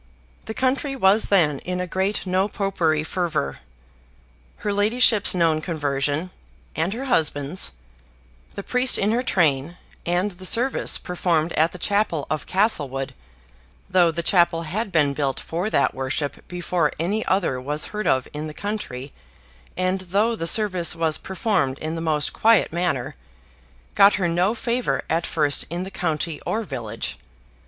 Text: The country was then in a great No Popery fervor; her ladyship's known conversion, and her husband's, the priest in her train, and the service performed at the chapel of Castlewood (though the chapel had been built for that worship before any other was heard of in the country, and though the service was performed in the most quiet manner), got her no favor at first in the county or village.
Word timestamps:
The 0.45 0.55
country 0.55 0.95
was 0.95 1.25
then 1.25 1.59
in 1.59 1.79
a 1.79 1.85
great 1.85 2.25
No 2.25 2.47
Popery 2.47 3.03
fervor; 3.03 3.59
her 4.65 4.73
ladyship's 4.73 5.35
known 5.35 5.61
conversion, 5.61 6.31
and 6.75 6.91
her 6.95 7.05
husband's, 7.05 7.73
the 8.55 8.63
priest 8.63 8.97
in 8.97 9.11
her 9.11 9.21
train, 9.21 9.77
and 10.03 10.31
the 10.31 10.45
service 10.47 10.97
performed 10.97 11.53
at 11.53 11.71
the 11.71 11.77
chapel 11.77 12.25
of 12.31 12.47
Castlewood 12.47 13.13
(though 13.87 14.09
the 14.09 14.23
chapel 14.23 14.63
had 14.63 14.91
been 14.91 15.13
built 15.13 15.39
for 15.39 15.69
that 15.69 15.93
worship 15.93 16.47
before 16.47 16.91
any 16.99 17.23
other 17.27 17.61
was 17.61 17.85
heard 17.93 18.07
of 18.07 18.27
in 18.33 18.47
the 18.47 18.55
country, 18.55 19.13
and 19.77 19.99
though 20.01 20.35
the 20.35 20.47
service 20.47 20.95
was 20.95 21.19
performed 21.19 21.77
in 21.77 21.93
the 21.93 22.01
most 22.01 22.33
quiet 22.33 22.73
manner), 22.73 23.13
got 23.93 24.15
her 24.15 24.27
no 24.27 24.55
favor 24.55 25.03
at 25.11 25.27
first 25.27 25.63
in 25.69 25.83
the 25.83 25.91
county 25.91 26.41
or 26.43 26.63
village. 26.63 27.19